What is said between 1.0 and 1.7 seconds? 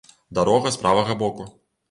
боку.